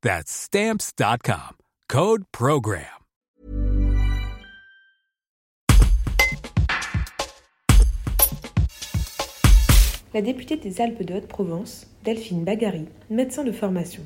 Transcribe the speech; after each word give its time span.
That's 0.00 0.30
Stamps.com. 0.30 1.56
Code 1.88 2.22
Program. 2.30 2.84
La 10.14 10.22
députée 10.22 10.56
des 10.56 10.80
Alpes 10.80 11.02
de 11.02 11.14
Haute-Provence, 11.14 11.88
Delphine 12.04 12.44
Bagary, 12.44 12.84
médecin 13.10 13.42
de 13.42 13.50
formation, 13.50 14.04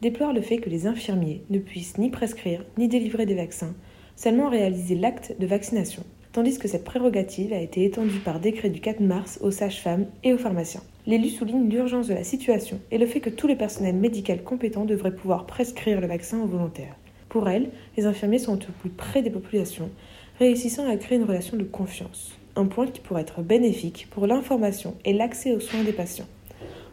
déplore 0.00 0.32
le 0.32 0.42
fait 0.42 0.58
que 0.58 0.70
les 0.70 0.86
infirmiers 0.86 1.42
ne 1.50 1.58
puissent 1.58 1.98
ni 1.98 2.08
prescrire 2.08 2.64
ni 2.78 2.86
délivrer 2.86 3.26
des 3.26 3.34
vaccins, 3.34 3.74
seulement 4.14 4.48
réaliser 4.48 4.94
l'acte 4.94 5.34
de 5.40 5.46
vaccination, 5.46 6.04
tandis 6.30 6.56
que 6.56 6.68
cette 6.68 6.84
prérogative 6.84 7.52
a 7.52 7.58
été 7.58 7.84
étendue 7.84 8.20
par 8.20 8.38
décret 8.38 8.70
du 8.70 8.80
4 8.80 9.00
mars 9.00 9.40
aux 9.42 9.50
sages-femmes 9.50 10.06
et 10.22 10.32
aux 10.32 10.38
pharmaciens. 10.38 10.82
L'élu 11.04 11.30
souligne 11.30 11.68
l'urgence 11.68 12.06
de 12.06 12.14
la 12.14 12.22
situation 12.22 12.80
et 12.92 12.98
le 12.98 13.06
fait 13.06 13.18
que 13.18 13.30
tous 13.30 13.48
les 13.48 13.56
personnels 13.56 13.96
médicaux 13.96 14.36
compétents 14.44 14.84
devraient 14.84 15.14
pouvoir 15.14 15.46
prescrire 15.46 16.00
le 16.00 16.06
vaccin 16.06 16.38
aux 16.38 16.46
volontaires. 16.46 16.94
Pour 17.28 17.48
elle, 17.48 17.70
les 17.96 18.06
infirmiers 18.06 18.38
sont 18.38 18.54
au 18.54 18.72
plus 18.80 18.90
près 18.90 19.20
des 19.20 19.30
populations, 19.30 19.90
réussissant 20.38 20.88
à 20.88 20.96
créer 20.96 21.18
une 21.18 21.24
relation 21.24 21.56
de 21.56 21.64
confiance, 21.64 22.38
un 22.54 22.66
point 22.66 22.86
qui 22.86 23.00
pourrait 23.00 23.22
être 23.22 23.42
bénéfique 23.42 24.06
pour 24.10 24.28
l'information 24.28 24.96
et 25.04 25.12
l'accès 25.12 25.52
aux 25.52 25.60
soins 25.60 25.82
des 25.82 25.92
patients. 25.92 26.28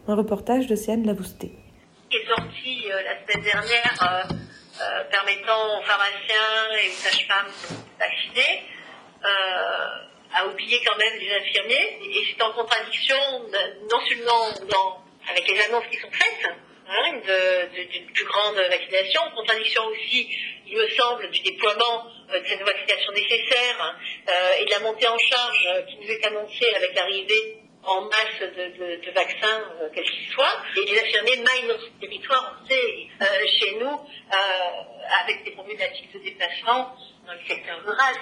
Un 0.08 0.16
reportage 0.16 0.66
de 0.66 0.74
Céane 0.74 1.06
Lavousté. 1.06 1.52
Qui 2.10 2.16
est 2.16 2.26
sorti 2.26 2.90
euh, 2.90 3.02
la 3.04 3.14
semaine 3.20 3.44
dernière 3.44 3.98
euh, 4.02 4.34
euh, 4.80 5.04
permettant 5.08 5.78
aux 5.78 5.82
pharmaciens 5.82 6.72
et 6.82 6.88
aux 6.88 7.00
a 10.34 10.46
oublié 10.46 10.80
quand 10.84 10.96
même 10.96 11.18
les 11.18 11.32
infirmiers, 11.32 11.98
et 12.02 12.24
c'est 12.28 12.42
en 12.42 12.52
contradiction 12.52 13.16
non 13.90 14.00
seulement 14.08 14.50
dans, 14.68 15.04
avec 15.28 15.48
les 15.48 15.60
annonces 15.60 15.86
qui 15.90 15.98
sont 15.98 16.10
faites, 16.10 16.50
hein, 16.88 17.12
d'une 17.90 18.12
plus 18.12 18.24
grande 18.24 18.56
vaccination, 18.56 19.22
en 19.22 19.30
contradiction 19.34 19.86
aussi, 19.86 20.28
il 20.66 20.76
me 20.76 20.88
semble, 20.90 21.30
du 21.30 21.40
déploiement 21.40 22.06
euh, 22.32 22.40
de 22.40 22.46
cette 22.46 22.62
vaccination 22.62 23.12
nécessaire 23.12 23.96
euh, 24.28 24.60
et 24.60 24.64
de 24.64 24.70
la 24.70 24.80
montée 24.80 25.08
en 25.08 25.18
charge 25.18 25.86
qui 25.88 25.96
nous 25.96 26.10
est 26.10 26.24
annoncée 26.26 26.74
avec 26.76 26.94
l'arrivée 26.94 27.59
en 27.84 28.02
masse 28.02 28.40
de, 28.40 29.10
vaccins, 29.12 29.62
euh, 29.80 29.88
quels 29.94 30.04
qu'ils 30.04 30.32
soient. 30.32 30.62
Et 30.76 30.84
les 30.84 31.00
infirmiers 31.00 31.36
maillent 31.36 31.68
notre 31.68 31.88
territoire, 31.98 32.60
on 32.62 32.68
sait, 32.68 33.08
chez 33.58 33.74
nous, 33.80 33.98
avec 35.22 35.44
des 35.44 35.52
problématiques 35.52 36.12
de 36.12 36.18
déplacement, 36.18 36.94
dans 37.26 37.32
le 37.32 37.48
secteur 37.48 37.78
rural. 37.84 38.14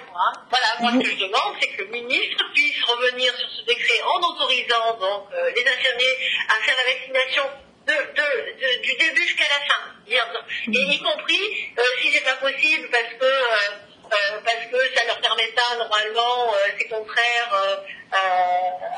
Voilà, 0.49 0.69
moi 0.79 0.91
ce 0.93 1.09
que 1.09 1.11
je 1.15 1.25
demande, 1.25 1.55
c'est 1.59 1.69
que 1.69 1.83
le 1.83 1.89
ministre 1.89 2.43
puisse 2.53 2.83
revenir 2.83 3.33
sur 3.35 3.49
ce 3.49 3.65
décret 3.65 4.01
en 4.03 4.19
autorisant 4.19 4.97
donc 4.99 5.27
euh, 5.33 5.51
les 5.55 5.65
infirmiers 5.67 6.17
à 6.47 6.63
faire 6.63 6.75
la 6.85 6.93
vaccination 6.93 7.43
de, 7.87 8.81
du 8.81 8.95
début 8.97 9.27
jusqu'à 9.27 9.45
la 9.45 9.65
fin, 9.65 9.81
et 10.07 10.79
y 10.79 10.99
compris 10.99 11.71
euh, 11.77 11.81
si 12.01 12.11
c'est 12.11 12.23
pas 12.23 12.35
possible 12.35 12.87
parce 12.91 13.13
que 13.19 13.25
euh, 13.25 14.39
parce 14.43 14.65
que 14.71 14.95
ça 14.95 15.05
leur 15.05 15.19
permet 15.21 15.47
pas 15.49 15.75
normalement, 15.77 16.51
c'est 16.77 16.87
contraire 16.87 17.83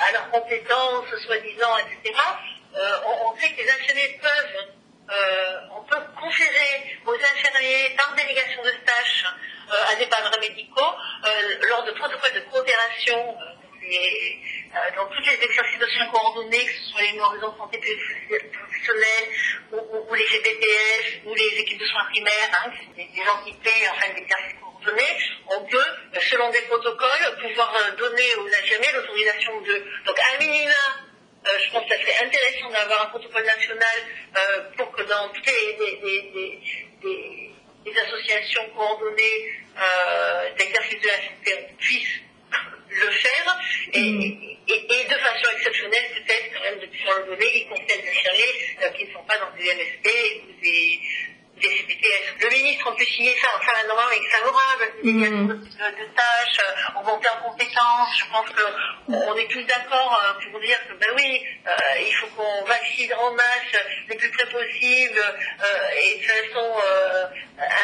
à 0.08 0.12
leurs 0.12 0.30
compétences, 0.32 1.16
soi-disant, 1.26 1.78
etc. 1.78 2.18
On, 3.06 3.28
on, 3.28 3.40
sait 3.40 3.52
que 3.52 3.62
les 3.62 3.70
infirmiers 3.70 4.20
peuvent 4.22 4.68
on 5.76 5.84
peut 5.84 6.02
conférer 6.20 7.00
aux 7.06 7.14
infirmiers 7.14 7.96
par 7.98 8.16
délégation 8.16 8.64
de 8.64 8.72
tâches 8.86 9.26
euh, 9.72 9.94
à 9.94 9.96
des 9.96 10.06
parents 10.08 10.30
médicaux 10.42 10.82
euh, 11.26 11.68
lors 11.70 11.84
de 11.86 11.92
protocoles 11.92 12.34
de 12.34 12.42
coopération 12.52 13.38
euh, 13.38 14.96
dans 14.96 15.06
tous 15.08 15.22
les 15.22 15.44
exercices 15.44 15.80
de 15.80 15.86
soins 15.88 16.08
coordonnés, 16.08 16.66
que 16.66 16.74
ce 16.74 16.92
soit 16.92 17.02
les 17.02 17.14
maisons 17.14 17.54
de 17.54 17.58
santé 17.58 17.80
professionnelles 17.80 19.61
ou, 19.72 20.14
les 20.14 20.28
GBTF 20.28 21.26
ou 21.26 21.34
les 21.34 21.60
équipes 21.60 21.80
de 21.80 21.86
soins 21.86 22.06
primaires, 22.12 22.52
hein, 22.66 22.72
des, 22.96 23.24
entités 23.30 23.88
enfin 23.92 24.14
d'exercices 24.14 24.60
coordonnés, 24.60 25.18
on 25.48 25.66
peut, 25.66 26.20
selon 26.30 26.50
des 26.50 26.62
protocoles, 26.62 27.38
pouvoir 27.42 27.74
donner 27.98 28.36
aux 28.36 28.48
infirmiers 28.48 28.92
l'autorisation 28.94 29.62
de. 29.62 29.86
Donc 30.06 30.18
à 30.20 30.38
minima, 30.40 30.74
je 31.46 31.72
pense 31.72 31.84
que 31.84 31.96
ça 31.96 32.02
serait 32.02 32.26
intéressant 32.26 32.70
d'avoir 32.70 33.04
un 33.04 33.10
protocole 33.10 33.46
national 33.46 33.98
pour 34.78 34.92
que 34.92 35.04
dans 35.04 35.30
toutes 35.30 35.46
les, 35.46 35.78
les 37.86 37.98
associations 38.00 38.70
coordonnées 38.76 39.62
euh, 39.78 40.50
d'exercice 40.58 41.02
de 41.02 41.08
la 41.08 41.16
santé 41.16 41.76
puissent 41.78 42.22
le 42.90 43.10
faire 43.12 43.60
et, 43.94 44.00
mm. 44.00 44.58
et, 44.68 45.04
de 45.06 45.16
façon 45.16 45.52
exceptionnelle 45.56 46.06
peut-être 46.14 46.54
quand 46.54 46.64
même 46.64 46.80
de 46.80 46.86
pouvoir 46.88 47.20
le 47.20 47.26
donner, 47.26 47.58
y 47.58 47.68
compris 47.68 47.88
les 47.88 48.10
infirmiers 48.10 48.51
des 49.62 49.74
MSP 49.74 50.08
ou 50.48 50.62
des 50.62 51.00
le 52.42 52.50
ministre, 52.50 52.88
on 52.92 52.96
peut 52.96 53.06
signer 53.06 53.36
ça, 53.40 53.48
enfin, 53.56 53.88
normalement, 53.88 54.12
est 54.12 54.30
favorable, 54.30 54.94
il 55.04 55.20
y 55.20 55.26
a 55.26 55.30
de, 55.30 55.54
de 55.54 56.06
tâches, 56.16 56.60
euh, 56.60 57.00
on 57.00 57.04
monte 57.04 57.26
en 57.28 57.50
compétences. 57.50 58.18
Je 58.18 58.26
pense 58.32 58.50
qu'on 58.50 59.36
est 59.36 59.48
tous 59.48 59.64
d'accord 59.64 60.20
euh, 60.24 60.52
pour 60.52 60.60
dire 60.60 60.78
que, 60.88 60.94
ben 60.94 61.10
oui, 61.16 61.44
euh, 61.68 61.72
il 62.00 62.14
faut 62.14 62.28
qu'on 62.36 62.64
vaccine 62.66 63.14
en 63.14 63.32
masse 63.34 63.84
le 64.10 64.16
plus 64.16 64.30
près 64.32 64.46
possible 64.50 65.22
et 65.98 66.18
de 66.18 66.24
façon 66.24 66.74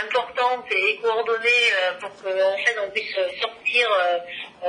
importante 0.03 0.65
et 0.71 0.97
coordonnée 0.97 1.49
pour 1.99 2.09
qu'en 2.15 2.57
fait, 2.57 2.75
on 2.83 2.89
puisse 2.89 3.15
sortir 3.39 3.87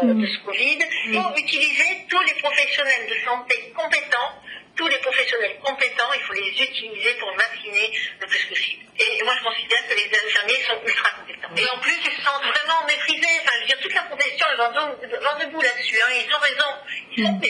de 0.02 0.26
ce 0.26 0.44
Covid. 0.44 0.78
Il 1.06 1.22
faut 1.22 1.36
utiliser 1.36 2.06
tous 2.08 2.20
les 2.20 2.34
professionnels 2.34 3.06
de 3.08 3.14
santé 3.25 3.72
compétents 3.75 4.42
tous 4.78 4.87
les 4.87 4.99
professionnels 4.99 5.59
compétents, 5.59 6.12
il 6.15 6.22
faut 6.22 6.33
les 6.33 6.50
utiliser 6.50 7.15
pour 7.15 7.34
vacciner 7.34 7.93
le 8.21 8.27
plus 8.27 8.44
possible. 8.47 8.84
Et 8.99 9.22
moi, 9.25 9.34
je 9.39 9.44
considère 9.44 9.87
que 9.89 9.94
les 9.94 10.06
infirmiers 10.06 10.62
sont 10.66 10.81
ultra 10.87 11.11
compétents. 11.19 11.50
Et 11.56 11.69
en 11.69 11.78
plus, 11.78 11.99
ils 12.05 12.16
se 12.16 12.22
sentent 12.22 12.43
vraiment 12.43 12.87
méprisés. 12.87 13.41
Enfin, 13.43 13.53
je 13.56 13.61
veux 13.61 13.67
dire, 13.67 13.81
toute 13.81 13.94
la 13.94 14.03
profession 14.03 14.47
est 14.53 14.56
vent 14.56 15.38
debout 15.38 15.61
là-dessus. 15.61 16.00
Hein. 16.00 16.12
Ils 16.27 16.34
ont 16.34 16.38
raison. 16.38 16.71
Ils 17.17 17.25
sont. 17.25 17.41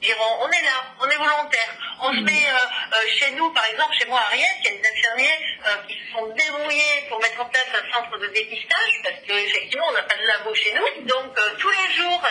Ils 0.00 0.06
diront, 0.06 0.38
on 0.42 0.48
est 0.48 0.62
là, 0.62 0.94
on 1.00 1.10
est 1.10 1.16
volontaire. 1.16 1.74
On 2.00 2.12
se 2.12 2.20
met 2.20 2.30
euh, 2.30 2.54
euh, 2.54 3.08
chez 3.08 3.32
nous, 3.32 3.52
par 3.52 3.66
exemple, 3.66 3.92
chez 3.98 4.06
moi 4.06 4.20
à 4.20 4.26
Ariel, 4.26 4.46
il 4.60 4.64
y 4.64 4.68
a 4.68 4.78
des 4.78 4.88
infirmiers 4.88 5.38
euh, 5.66 5.76
qui 5.88 5.98
se 5.98 6.12
sont 6.12 6.26
débrouillés 6.28 7.02
pour 7.08 7.20
mettre 7.20 7.40
en 7.40 7.46
place 7.46 7.66
un 7.74 7.92
centre 7.92 8.16
de 8.16 8.28
dépistage, 8.28 8.92
parce 9.02 9.16
qu'effectivement, 9.26 9.86
on 9.88 9.92
n'a 9.92 10.04
pas 10.04 10.16
de 10.16 10.26
labo 10.26 10.54
chez 10.54 10.72
nous. 10.72 11.02
Donc, 11.02 11.34
tous 11.58 11.70
les 11.70 11.94
jours, 11.94 12.22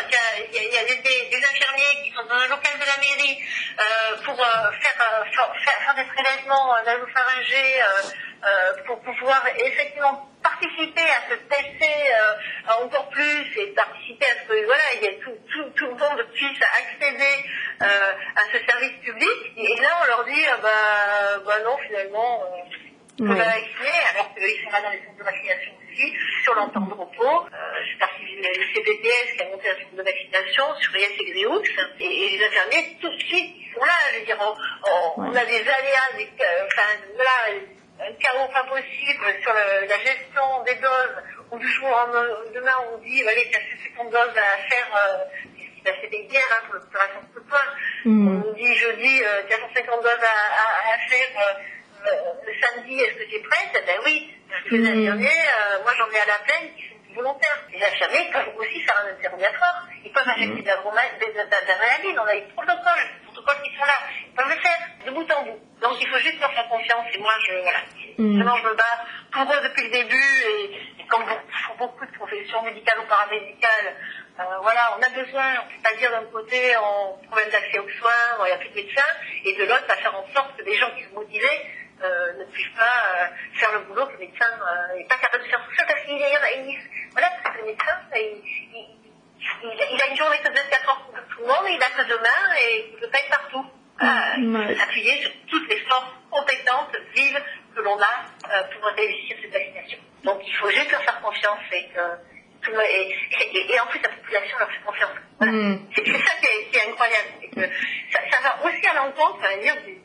il 0.47 0.63
y 0.63 0.77
a, 0.77 0.83
des, 0.83 1.43
infirmiers 1.43 2.03
qui 2.03 2.15
sont 2.15 2.23
dans 2.23 2.35
un 2.35 2.47
local 2.47 2.79
de 2.79 2.85
la 2.85 2.97
mairie 2.97 3.37
pour 4.25 4.35
faire, 4.35 5.53
faire, 5.63 5.95
des 5.95 6.03
prélèvements 6.05 6.75
nasopharyngés 6.85 7.81
pour 8.85 8.99
pouvoir 9.01 9.43
effectivement 9.59 10.29
participer 10.43 11.01
à 11.01 11.29
ce 11.29 11.35
tester 11.35 12.13
encore 12.81 13.09
plus 13.09 13.57
et 13.57 13.67
participer 13.67 14.25
à 14.25 14.43
ce 14.43 14.47
que 14.47 14.65
voilà, 14.65 14.83
il 14.95 15.03
y 15.03 15.07
a 15.07 15.13
tout, 15.23 15.37
tout, 15.51 15.69
tout 15.75 15.85
le 15.85 15.95
monde 15.95 16.25
puisse 16.33 16.59
accéder 16.79 17.45
euh, 17.81 17.85
à 17.85 18.41
ce 18.51 18.57
service 18.65 18.97
public. 19.03 19.53
Et 19.57 19.81
là, 19.81 19.89
on 20.01 20.07
leur 20.07 20.25
dit, 20.25 20.45
euh, 20.45 20.57
bah, 20.61 21.43
bah 21.45 21.59
non, 21.63 21.77
finalement, 21.77 22.43
euh, 22.43 23.21
on 23.21 23.25
va 23.25 23.35
vacciner, 23.35 23.97
alors 24.13 24.33
qu'ils 24.33 24.63
sont 24.63 24.71
là 24.71 24.81
dans 24.81 24.91
les 24.91 25.01
centres 25.05 25.17
de 25.17 25.23
vaccination 25.23 25.73
aussi, 25.77 26.13
sur 26.43 26.55
l'entente 26.55 26.89
de 26.89 26.93
repos. 26.93 27.45
Euh, 27.45 27.57
je 27.85 27.97
participe 27.99 28.37
le 28.37 28.73
CBPS 28.73 29.37
qui 29.37 29.43
a 29.43 29.49
monté 29.49 29.69
un 29.69 29.73
centre 29.73 29.95
de 29.95 30.03
vaccination 30.03 30.75
sur 30.81 30.95
IS 30.95 31.03
et 31.19 31.31
Grioux, 31.31 31.61
et, 31.99 32.37
les 32.37 32.45
infirmiers, 32.45 32.97
tout 33.01 33.09
de 33.09 33.19
suite, 33.19 33.55
là. 33.85 33.97
Je 34.13 34.19
veux 34.19 34.25
dire, 34.25 34.37
on, 35.17 35.35
a 35.35 35.45
des 35.45 35.61
aléas, 35.61 36.09
enfin, 36.65 36.89
voilà, 37.15 37.59
un 37.99 38.13
chaos 38.13 38.47
pas 38.53 38.63
possible 38.63 39.25
sur 39.41 39.53
la 39.53 39.97
gestion 39.99 40.63
des 40.65 40.75
doses 40.75 41.23
on, 41.51 41.57
du 41.57 41.67
jour 41.67 41.89
demain, 42.53 42.71
on 42.93 42.97
dit, 42.99 43.23
allez, 43.27 43.49
t'as 43.51 43.59
50 43.95 44.11
doses 44.11 44.37
à 44.37 44.57
faire, 44.69 44.87
euh, 44.95 45.23
c'est 45.83 45.93
ce 45.93 46.01
qui 46.01 46.09
des 46.09 46.23
guerres 46.25 46.41
hein, 46.51 46.63
pour 46.65 46.75
l'opération 46.75 47.21
de 47.33 47.39
points. 47.39 47.59
Mm. 48.05 48.27
On 48.27 48.47
nous 48.47 48.53
dit 48.53 48.75
jeudi, 48.75 49.23
euh, 49.23 49.43
t'as 49.49 49.57
150 49.57 50.03
doses 50.03 50.11
à, 50.11 50.35
à, 50.59 50.93
à 50.93 50.97
faire, 51.07 51.27
euh, 51.47 52.33
le 52.45 52.53
samedi, 52.59 52.99
est-ce 52.99 53.15
que 53.15 53.29
tu 53.29 53.35
es 53.35 53.39
prête 53.39 53.83
Ben 53.85 53.99
oui, 54.05 54.33
je 54.65 54.75
les 54.75 54.89
infirmiers, 54.89 55.27
euh, 55.27 55.83
moi 55.83 55.93
j'en 55.97 56.09
ai 56.11 56.19
à 56.19 56.25
la 56.25 56.39
peine 56.45 56.73
qui 56.75 56.83
sont 56.89 57.15
volontaires. 57.15 57.63
Les 57.71 57.83
infirmiers 57.83 58.29
peuvent 58.31 58.55
aussi 58.57 58.79
faire 58.81 59.03
un 59.03 59.11
interrogatoire. 59.11 59.87
Ils 60.05 60.11
peuvent 60.11 60.27
injecter 60.27 60.61
de 60.61 60.67
l'adrénaline, 60.67 62.19
on 62.19 62.25
a 62.25 62.33
des 62.33 62.47
protocoles, 62.53 63.07
des 63.25 63.26
protocoles 63.47 63.63
qui 63.63 63.75
sont 63.77 63.85
là. 63.85 63.93
Ils 64.25 64.33
peuvent 64.33 64.49
le 64.49 64.61
faire, 64.61 64.79
de 65.05 65.11
bout 65.11 65.31
en 65.31 65.43
bout. 65.43 65.59
Donc 65.81 65.97
il 65.99 66.07
faut 66.07 66.17
juste 66.17 66.39
leur 66.39 66.51
faire 66.53 66.67
confiance 66.69 67.05
et 67.13 67.17
moi 67.19 67.33
je, 67.47 67.53
voilà. 67.61 67.79
Mm. 68.17 68.39
Je 68.39 68.67
me 68.67 68.75
bats 68.75 69.05
pour 69.31 69.43
eux 69.43 69.61
depuis 69.63 69.83
le 69.83 69.91
début 69.91 70.43
et, 70.49 71.05
comme 71.07 71.23
pour 71.23 71.87
beaucoup 71.87 72.05
de 72.05 72.11
professions 72.17 72.61
médicales 72.63 72.99
ou 72.99 73.07
paramédicales, 73.07 73.95
euh, 74.39 74.43
voilà, 74.61 74.97
on 74.97 75.01
a 75.01 75.23
besoin, 75.23 75.53
c'est-à-dire 75.71 76.11
d'un 76.11 76.25
côté, 76.25 76.75
on 76.77 77.17
problème 77.25 77.49
d'accès 77.49 77.79
aux 77.79 77.89
soins, 77.89 78.35
il 78.39 78.45
n'y 78.45 78.51
a 78.51 78.57
plus 78.57 78.69
de 78.69 78.75
médecins, 78.75 79.13
et 79.45 79.53
de 79.55 79.63
l'autre, 79.63 79.85
à 79.87 79.95
faire 79.95 80.13
en 80.13 80.27
sorte 80.35 80.57
que 80.57 80.63
des 80.63 80.75
gens 80.75 80.91
qui 80.95 81.03
sont 81.05 81.15
motivés 81.15 81.65
euh, 82.03 82.33
ne 82.33 82.43
puissent 82.51 82.75
pas 82.75 82.83
euh, 82.83 83.27
faire 83.53 83.71
le 83.71 83.79
boulot 83.85 84.05
que 84.07 84.13
le 84.13 84.19
médecin 84.19 84.45
n'est 84.95 85.05
pas 85.05 85.17
capable 85.17 85.43
de 85.43 85.49
faire 85.49 85.65
tout 85.65 85.75
seul 85.75 85.87
parce 85.87 86.01
qu'il 86.01 86.17
y 86.17 86.23
a, 86.23 86.51
il, 86.51 86.77
voilà, 87.13 87.29
parce 87.41 87.55
que 87.55 87.61
le 87.61 87.67
médecin, 87.67 87.95
il, 88.15 88.41
il, 88.75 88.97
il, 89.63 90.01
a 90.01 90.07
une 90.07 90.17
journée 90.17 90.37
de 90.39 90.49
24 90.49 90.89
heures 90.89 90.96
monde, 91.47 91.65
il 91.69 91.81
a 91.81 92.03
que 92.03 92.07
demain 92.07 92.55
et 92.61 92.85
il 92.89 92.95
ne 92.95 92.99
peut 92.99 93.09
pas 93.09 93.19
être 93.19 93.29
partout. 93.29 93.65
Euh, 93.99 94.75
s'appuyer 94.77 95.21
sur 95.23 95.31
toutes 95.49 95.69
les 95.69 95.79
forces 95.89 96.13
compétentes, 96.29 96.95
vives 97.15 97.41
que 97.75 97.81
l'on 97.81 97.99
a 97.99 98.61
pour 98.73 98.83
réussir 98.95 99.37
cette 99.41 99.51
vaccination. 99.51 99.97
Donc 100.23 100.41
il 100.45 100.53
faut 100.53 100.69
juste 100.69 100.91
leur 100.91 101.01
faire 101.03 101.19
confiance 101.21 101.59
et 101.71 101.87
que 101.87 102.01
et, 102.65 103.73
et, 103.73 103.79
en 103.79 103.87
plus, 103.87 104.01
la 104.01 104.09
population 104.09 104.57
leur 104.59 104.69
fait 104.69 104.81
confiance. 104.85 105.17
Mm. 105.41 105.75
C'est 105.95 106.05
ça 106.05 106.35
qui 106.41 106.47
est, 106.47 106.69
qui 106.71 106.77
est 106.77 106.89
incroyable. 106.89 107.29
Que 107.55 107.61
ça, 108.11 108.19
ça, 108.31 108.41
va 108.41 108.65
aussi 108.65 108.87
à 108.87 108.93
l'encontre, 108.95 109.39
du, 109.85 110.01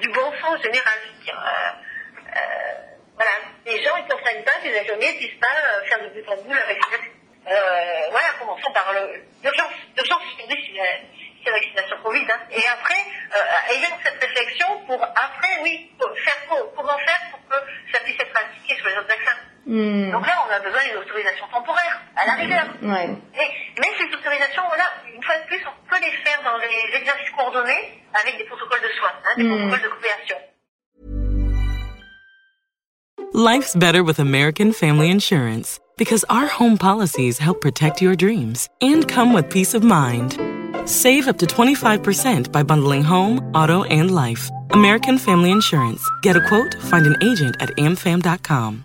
du, 0.00 0.08
bon 0.08 0.32
sens 0.40 0.62
général. 0.62 0.98
Euh, 1.28 1.32
euh, 1.32 2.74
voilà, 3.14 3.30
les 3.66 3.82
gens 3.82 3.96
ne 3.96 4.08
comprennent 4.08 4.44
pas 4.44 4.52
que 4.62 4.68
les 4.68 4.78
infirmiers 4.78 5.12
ne 5.12 5.18
puissent 5.18 5.40
pas 5.40 5.46
euh, 5.46 5.84
faire 5.86 6.02
de 6.02 6.08
but 6.08 6.28
en 6.28 6.36
boule 6.36 6.58
avec 6.58 6.78
les 6.78 7.52
euh, 7.52 8.10
Voilà, 8.10 8.28
commençons 8.38 8.72
par 8.72 8.92
l'urgence. 8.92 9.72
La 22.28 22.34
rigueur. 22.34 22.66
Ouais. 22.82 23.08
mais 23.80 23.90
ces 23.98 24.14
autorisations, 24.14 24.62
voilà, 24.68 24.84
une 25.14 25.22
fois 25.22 25.36
de 25.40 25.46
plus, 25.46 25.60
on 25.66 25.88
peut 25.88 26.00
les 26.00 26.12
faire 26.24 26.40
dans 26.44 26.58
les 26.58 26.96
exercices 26.96 27.30
coordonnés 27.36 28.02
avec 28.20 28.38
des 28.38 28.44
protocoles 28.44 28.82
de 28.82 28.92
soins, 28.98 29.16
hein, 29.24 29.34
des 29.36 29.44
mm. 29.44 29.68
protocoles 29.68 29.82
de 29.82 29.88
coopération. 29.88 30.36
Life's 33.34 33.76
better 33.76 34.02
with 34.02 34.18
American 34.18 34.72
Family 34.72 35.10
Insurance 35.10 35.78
because 35.96 36.24
our 36.30 36.46
home 36.46 36.76
policies 36.76 37.38
help 37.38 37.60
protect 37.60 38.00
your 38.00 38.16
dreams 38.16 38.68
and 38.80 39.06
come 39.06 39.32
with 39.32 39.48
peace 39.50 39.74
of 39.74 39.82
mind. 39.82 40.38
Save 40.86 41.28
up 41.28 41.38
to 41.38 41.46
25% 41.46 42.50
by 42.50 42.62
bundling 42.62 43.02
home, 43.02 43.38
auto, 43.54 43.84
and 43.84 44.10
life. 44.10 44.48
American 44.70 45.18
Family 45.18 45.50
Insurance. 45.50 46.02
Get 46.22 46.36
a 46.36 46.40
quote, 46.48 46.74
find 46.90 47.06
an 47.06 47.16
agent 47.22 47.56
at 47.60 47.70
amfam.com. 47.76 48.84